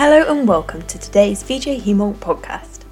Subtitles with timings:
[0.00, 2.84] Hello and welcome to today's VJHemOnc podcast.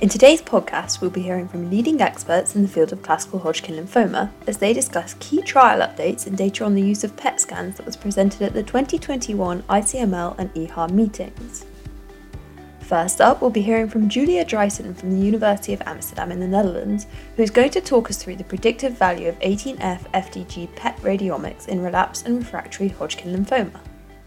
[0.00, 3.76] In today's podcast, we'll be hearing from leading experts in the field of classical Hodgkin
[3.76, 7.78] lymphoma as they discuss key trial updates and data on the use of PET scans
[7.78, 11.64] that was presented at the 2021 ICML and EHA meetings.
[12.80, 16.46] First up, we'll be hearing from Julia Driessen from the University of Amsterdam in the
[16.46, 20.98] Netherlands, who is going to talk us through the predictive value of 18F FDG PET
[20.98, 23.80] radiomics in relapsed and refractory Hodgkin lymphoma.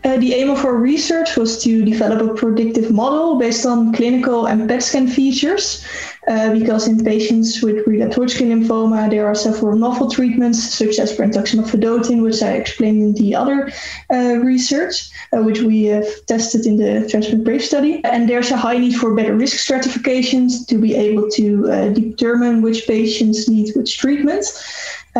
[0.05, 4.45] Uh, the aim of our research was to develop a predictive model based on clinical
[4.45, 5.83] and PET scan features,
[6.27, 11.17] uh, because in patients with relapsed Hodgkin lymphoma, there are several novel treatments, such as
[11.17, 13.71] brentuximab vedotin, which I explained in the other
[14.13, 18.01] uh, research, uh, which we have tested in the Transplant Brave study.
[18.05, 22.85] And there's a high need for better risk stratifications to be able to determine which
[22.85, 24.45] patients need which treatment.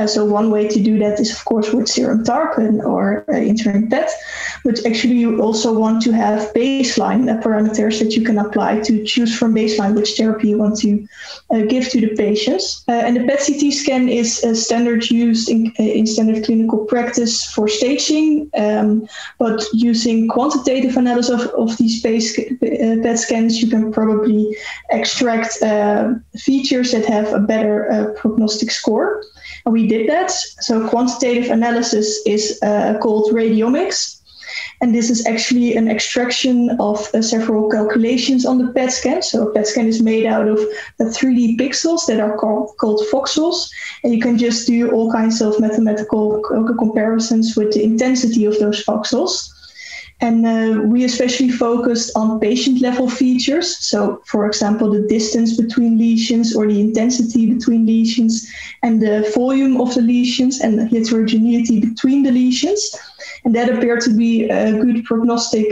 [0.07, 3.88] So one way to do that is, of course, with serum TARC or uh, interim
[3.90, 4.09] PET,
[4.66, 9.04] but actually you also want to have baseline uh, parameters that you can apply to
[9.05, 11.07] choose from baseline which therapy you want to
[11.52, 12.84] uh, give to the patients.
[12.88, 17.46] Uh, and the PET-CT scan is a standard used in, uh, in standard clinical practice
[17.54, 19.07] for staging, um,
[19.38, 24.57] but using quantitative analysis of, of these PET scans, you can probably
[24.90, 25.54] extract
[26.40, 29.22] features that have a better prognostic score
[29.66, 30.32] And we did that.
[30.32, 34.22] So quantitative analysis is uh, called radiomics.
[34.81, 39.21] And this is actually an extraction of uh, several calculations on the PET scan.
[39.21, 40.59] So a PET scan is made out of
[40.99, 43.70] uh, 3D pixels that are called, called voxels.
[44.03, 46.41] And you can just do all kinds of mathematical
[46.77, 49.49] comparisons with the intensity of those voxels.
[50.21, 53.77] And uh, we especially focused on patient level features.
[53.85, 58.49] So, for example, the distance between lesions or the intensity between lesions
[58.82, 62.96] and the volume of the lesions and the heterogeneity between the lesions.
[63.44, 65.68] And that appeared to be a good prognostic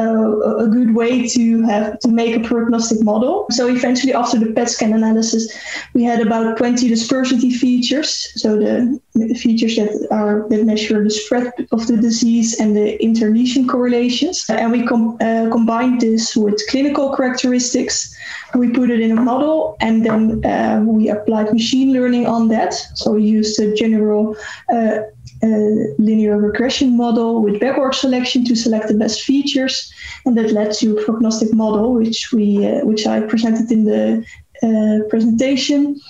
[0.00, 3.46] uh, a good way to have to make a prognostic model.
[3.50, 5.56] So eventually, after the PET scan analysis,
[5.92, 8.32] we had about 20 dispersity features.
[8.34, 12.98] So the, the features that are that measure the spread of the disease and the
[12.98, 14.44] interlesion correlations.
[14.48, 18.16] And we com- uh, combined this with clinical characteristics.
[18.56, 22.74] We put it in a model, and then uh, we applied machine learning on that.
[22.94, 24.36] So we used a general
[24.72, 25.02] uh,
[25.98, 29.92] linear regression model with backward selection to select the best features,
[30.24, 34.24] and that led to a prognostic model, which we uh, which I presented in the
[34.62, 36.00] uh, presentation.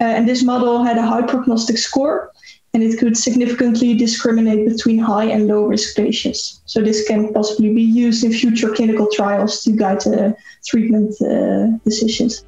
[0.00, 2.32] Uh, and this model had a high prognostic score,
[2.74, 6.60] and it could significantly discriminate between high and low risk patients.
[6.66, 10.32] So this can possibly be used in future clinical trials to guide uh,
[10.66, 12.44] treatment uh, decisions.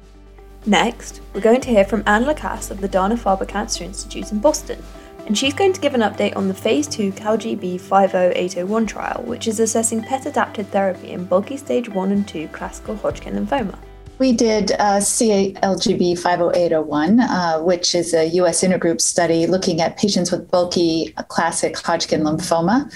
[0.65, 4.83] Next, we're going to hear from Ann LaCasce of the Dana-Farber Cancer Institute in Boston,
[5.29, 9.47] and she's going to give an update on the Phase 2 CALGB 50801 trial, which
[9.47, 13.77] is assessing PET adapted therapy in bulky stage 1 and 2 classical Hodgkin lymphoma.
[14.17, 20.31] We did uh, CALGB 50801, uh, which is a US intergroup study looking at patients
[20.31, 22.91] with bulky classic Hodgkin lymphoma.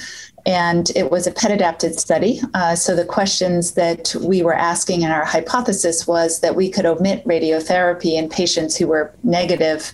[0.47, 2.41] And it was a PET adapted study.
[2.55, 6.88] Uh, so the questions that we were asking in our hypothesis was that we could
[6.88, 9.94] omit radiotherapy in patients who were negative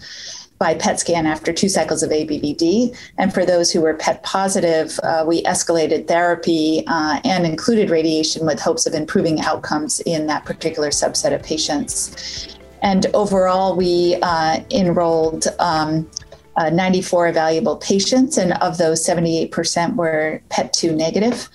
[0.59, 2.95] by PET scan after two cycles of ABVD.
[3.17, 8.45] And for those who were PET positive, uh, we escalated therapy uh, and included radiation
[8.45, 12.57] with hopes of improving outcomes in that particular subset of patients.
[12.81, 16.09] And overall, we uh, enrolled um,
[16.57, 21.49] uh, 94 evaluable patients, and of those, 78% were PET2 negative.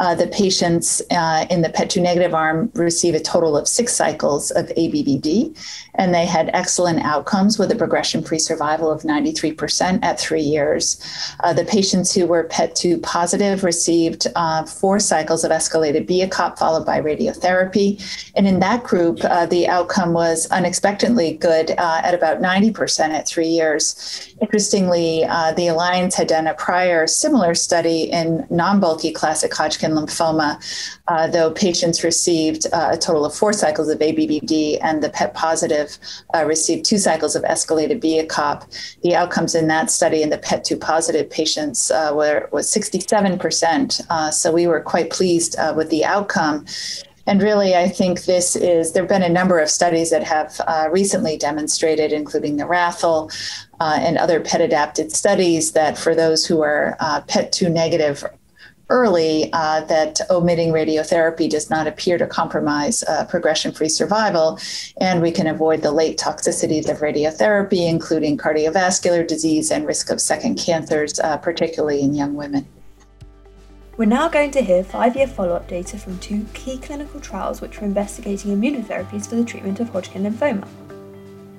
[0.00, 4.50] Uh, the patients uh, in the PET2 negative arm receive a total of six cycles
[4.50, 5.54] of ABVD,
[5.96, 10.98] and they had excellent outcomes with a progression free survival of 93% at three years.
[11.40, 16.86] Uh, the patients who were PET2 positive received uh, four cycles of escalated BEACOPP followed
[16.86, 18.00] by radiotherapy.
[18.34, 23.28] And in that group, uh, the outcome was unexpectedly good uh, at about 90% at
[23.28, 24.34] three years.
[24.40, 30.58] Interestingly, the Alliance had done a prior similar study in non bulky classic Hodgkin lymphoma,
[31.08, 35.34] uh, though patients received uh, a total of four cycles of ABVD and the PET
[35.34, 35.98] positive
[36.34, 39.00] uh, received two cycles of escalated BEACOPP.
[39.02, 44.00] The outcomes in that study in the PET2 positive patients uh, were was 67%.
[44.10, 46.66] Uh, so we were quite pleased uh, with the outcome.
[47.26, 50.60] And really, I think this is, there have been a number of studies that have
[50.66, 53.30] uh, recently demonstrated, including the RATHL
[53.78, 58.24] uh, and other PET adapted studies, that for those who are uh, PET2 negative
[58.90, 64.58] early uh, that omitting radiotherapy does not appear to compromise uh, progression free survival,
[65.00, 70.20] and we can avoid the late toxicities of radiotherapy, including cardiovascular disease and risk of
[70.20, 72.66] second cancers, uh, particularly in young women.
[73.96, 77.60] We're now going to hear five year follow up data from two key clinical trials
[77.60, 80.66] which are investigating immunotherapies for the treatment of Hodgkin lymphoma.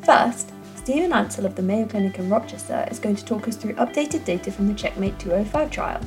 [0.04, 3.76] First, Stephen Ansell of the Mayo Clinic in Rochester is going to talk us through
[3.76, 6.02] updated data from the Checkmate 205 trial.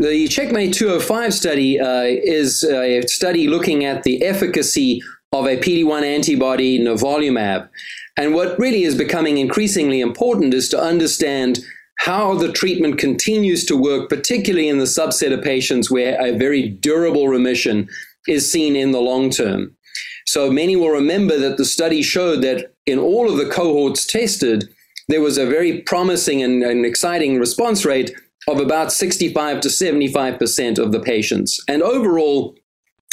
[0.00, 6.04] The Checkmate 205 study uh, is a study looking at the efficacy of a PD-1
[6.04, 7.68] antibody nivolumab.
[8.16, 11.58] And what really is becoming increasingly important is to understand
[11.98, 16.66] how the treatment continues to work, particularly in the subset of patients where a very
[16.66, 17.86] durable remission
[18.26, 19.76] is seen in the long term.
[20.24, 24.66] So many will remember that the study showed that in all of the cohorts tested,
[25.08, 28.14] there was a very promising and, and exciting response rate
[28.50, 31.62] of about 65 to 75% of the patients.
[31.68, 32.56] And overall,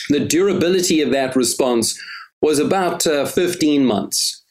[0.09, 1.99] the durability of that response
[2.41, 4.43] was about uh, 15 months.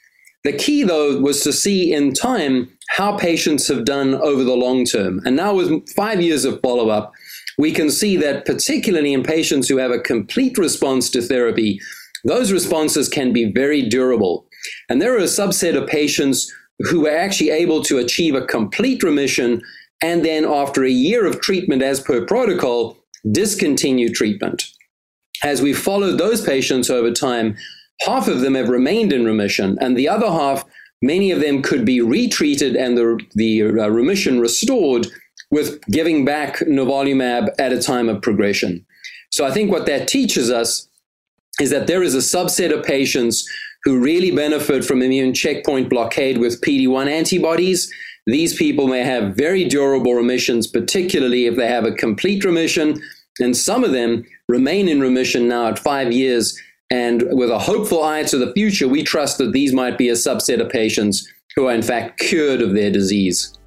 [0.45, 4.85] The key, though, was to see in time how patients have done over the long
[4.85, 5.21] term.
[5.25, 7.13] And now, with five years of follow up,
[7.59, 11.81] we can see that, particularly in patients who have a complete response to therapy,
[12.25, 14.47] those responses can be very durable.
[14.89, 19.03] And there are a subset of patients who are actually able to achieve a complete
[19.03, 19.63] remission
[20.03, 22.99] and then, after a year of treatment as per protocol,
[23.31, 24.71] discontinue treatment.
[25.43, 27.57] As we followed those patients over time,
[28.03, 30.65] half of them have remained in remission, and the other half,
[31.03, 35.07] many of them could be retreated and the, the uh, remission restored
[35.51, 38.85] with giving back nivolumab at a time of progression.
[39.31, 40.89] So I think what that teaches us
[41.61, 43.49] is that there is a subset of patients
[43.85, 47.93] who really benefit from immune checkpoint blockade with PD1 antibodies.
[48.27, 53.01] These people may have very durable remissions, particularly if they have a complete remission,
[53.39, 58.05] and some of them remain in remission now at five years and with a hopeful
[58.05, 61.27] eye to the future, we trust that these might be a subset of patients
[61.57, 63.59] who are in fact cured of their disease.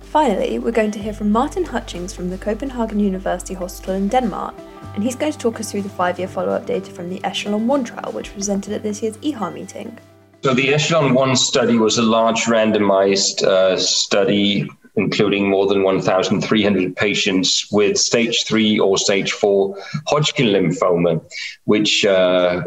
[0.00, 4.54] Finally, we're going to hear from Martin Hutchings from the Copenhagen University Hospital in Denmark,
[4.94, 7.22] and he's going to talk us through the five year follow up data from the
[7.24, 9.98] Echelon 1 trial, which was presented at this year's EHA meeting.
[10.44, 16.94] So, the Echelon 1 study was a large randomized uh, study including more than 1,300
[16.94, 19.74] patients with stage three or stage four
[20.06, 21.24] Hodgkin lymphoma,
[21.64, 22.64] which uh,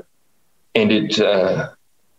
[0.74, 1.70] ended uh,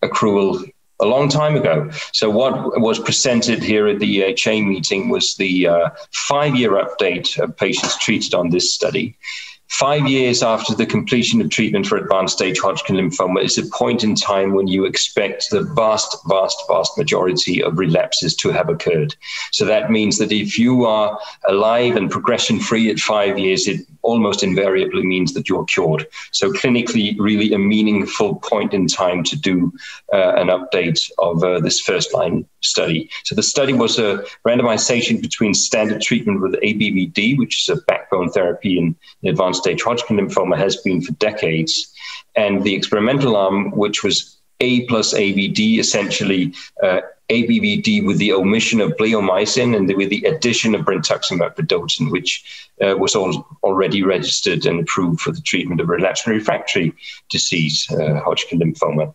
[0.01, 0.65] accrual
[1.01, 1.91] a long time ago.
[2.13, 7.37] So, what was presented here at the EHA meeting was the uh, five year update
[7.37, 9.19] of patients treated on this study.
[9.69, 14.03] Five years after the completion of treatment for advanced stage Hodgkin lymphoma is a point
[14.03, 19.15] in time when you expect the vast, vast, vast majority of relapses to have occurred.
[19.53, 21.19] So that means that if you are
[21.49, 26.07] alive and progression free at five years, it almost invariably means that you're cured.
[26.33, 29.73] So clinically, really a meaningful point in time to do
[30.13, 33.11] uh, an update of uh, this first line study.
[33.25, 38.31] So the study was a randomization between standard treatment with ABVD, which is a backbone
[38.31, 41.93] therapy in, in advanced stage Hodgkin lymphoma, has been for decades,
[42.35, 48.81] and the experimental arm, which was A plus ABD, essentially uh, ABVD with the omission
[48.81, 54.65] of bleomycin and with the addition of brentuximab vedotin, which uh, was all, already registered
[54.65, 56.95] and approved for the treatment of relapsed and refractory
[57.29, 59.15] disease, uh, Hodgkin lymphoma.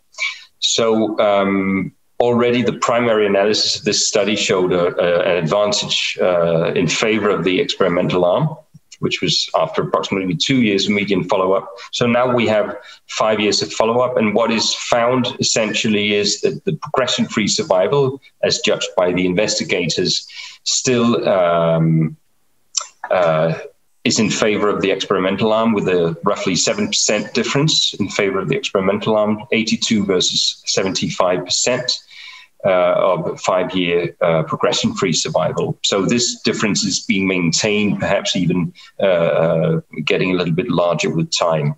[0.60, 6.72] So um, already the primary analysis of this study showed a, a, an advantage uh,
[6.74, 8.56] in favor of the experimental arm
[9.04, 11.68] which was after approximately two years of median follow up.
[11.92, 12.76] So now we have
[13.08, 14.18] five years of follow up.
[14.18, 19.26] And what is found essentially is that the progression free survival, as judged by the
[19.26, 20.28] investigators,
[20.64, 21.28] still.
[21.28, 22.18] Um,
[23.12, 23.54] uh,
[24.04, 28.50] is in favor of the experimental arm with a roughly 7% difference in favor of
[28.50, 31.84] the experimental arm, 82 versus 75% uh,
[32.70, 35.78] of five year uh, progression free survival.
[35.84, 41.14] So this difference is being maintained, perhaps even uh, uh, getting a little bit larger
[41.14, 41.76] with time.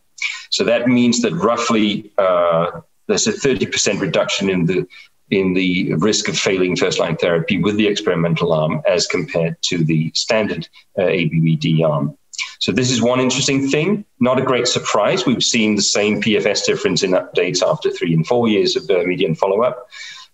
[0.50, 4.88] So that means that roughly uh, there's a 30% reduction in the
[5.32, 9.84] in the risk of failing first line therapy with the experimental arm as compared to
[9.84, 10.68] the standard
[11.00, 12.16] uh, ABVD arm.
[12.60, 14.06] So this is one interesting thing.
[14.20, 15.26] Not a great surprise.
[15.26, 19.04] We've seen the same PFS difference in updates after three and four years of uh,
[19.04, 19.88] median follow up.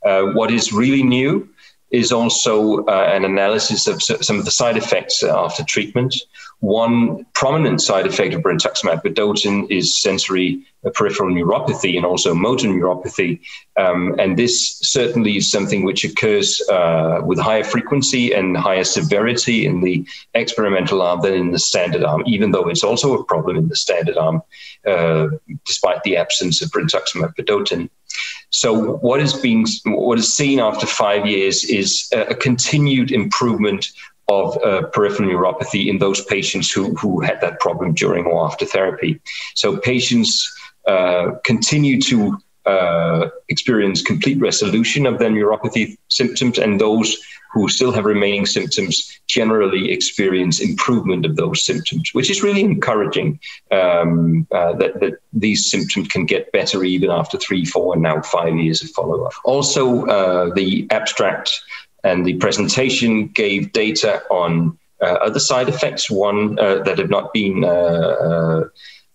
[0.06, 1.48] Uh, what is really new
[1.92, 6.16] is also uh, an analysis of some of the side effects after treatment.
[6.62, 13.40] One prominent side effect of brentuximab vedotin is sensory peripheral neuropathy and also motor neuropathy.
[13.78, 19.66] Um, and this certainly is something which occurs uh, with higher frequency and higher severity
[19.66, 23.58] in the experimental arm than in the standard arm, even though it's also a problem
[23.58, 24.42] in the standard arm,
[24.88, 25.28] uh,
[25.66, 27.90] despite the absence of brentuximab vedotin.
[28.52, 33.88] So what is being what is seen after five years is a, a continued improvement
[34.28, 38.66] of uh, peripheral neuropathy in those patients who, who had that problem during or after
[38.66, 39.20] therapy.
[39.56, 40.50] So patients
[40.88, 47.18] uh, continue to uh, experience complete resolution of their neuropathy symptoms, and those
[47.54, 53.40] who still have remaining symptoms generally experience improvement of those symptoms, which is really encouraging
[53.72, 58.22] um, uh, that, that, these symptoms can get better even after three, four, and now
[58.22, 59.34] five years of follow up.
[59.44, 61.52] Also, uh, the abstract
[62.04, 67.34] and the presentation gave data on uh, other side effects, one uh, that have not
[67.34, 68.64] been uh,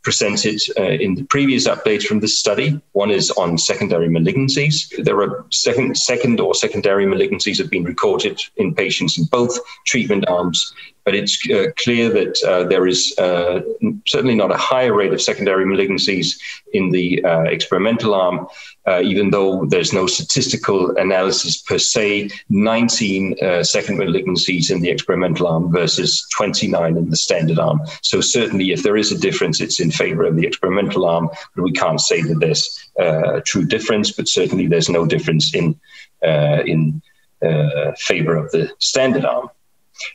[0.07, 2.81] presented uh, in the previous updates from this study.
[2.93, 4.77] One is on secondary malignancies.
[5.05, 10.29] There are second, second or secondary malignancies have been recorded in patients in both treatment
[10.29, 10.73] arms,
[11.05, 13.63] but it's uh, clear that uh, there is uh,
[14.07, 16.39] certainly not a higher rate of secondary malignancies
[16.73, 18.47] in the uh, experimental arm,
[18.87, 24.91] uh, even though there's no statistical analysis per se, 19 uh, second malignancies in the
[24.91, 27.81] experimental arm versus 29 in the standard arm.
[28.03, 31.63] So certainly, if there is a difference, it's in favor of the experimental arm, but
[31.63, 35.79] we can't say that there's uh, a true difference, but certainly there's no difference in,
[36.25, 37.03] uh, in
[37.45, 39.49] uh, favor of the standard arm.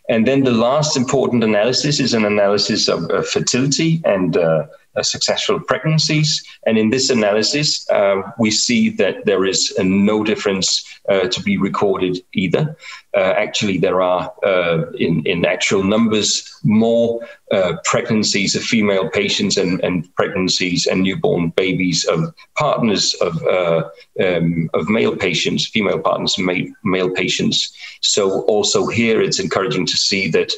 [0.10, 4.68] And then the last important analysis is an analysis of uh, fertility and uh,
[5.02, 6.44] successful pregnancies.
[6.66, 11.58] And in this analysis, uh, we see that there is no difference uh, to be
[11.58, 12.76] recorded either.
[13.16, 17.20] Uh, actually, there are, uh, in, in actual numbers, more
[17.52, 23.36] uh, pregnancies of female patients and, and pregnancies and newborn babies of partners of,
[24.24, 27.74] um, of male patients, female partners male, male patients.
[28.02, 30.54] So, also here, it's encouraging to see that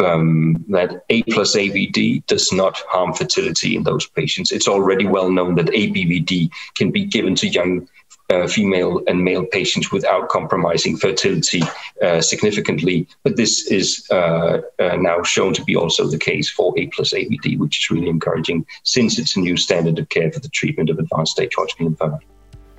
[0.00, 4.52] um, that A plus ABD does not harm fertility in those patients.
[4.52, 7.88] It's already well known that ABVD can be given to young
[8.30, 11.62] uh, female and male patients without compromising fertility
[12.02, 13.08] uh, significantly.
[13.22, 17.14] But this is uh, uh now shown to be also the case for A plus
[17.14, 20.90] ABD, which is really encouraging since it's a new standard of care for the treatment
[20.90, 22.20] of advanced stage Hodgkin lymphoma.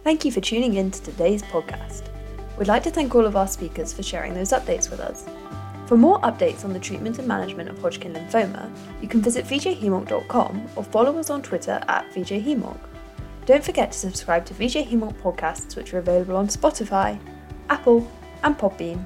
[0.03, 2.03] Thank you for tuning in to today's podcast.
[2.57, 5.25] We'd like to thank all of our speakers for sharing those updates with us.
[5.89, 10.69] For more updates on the treatment and management of Hodgkin lymphoma, you can visit vjhemonc.com
[10.75, 12.77] or follow us on Twitter at vjhemonc.
[13.47, 17.19] Don't forget to subscribe to VJ podcasts, which are available on Spotify,
[17.71, 18.07] Apple,
[18.43, 19.03] and Podbean.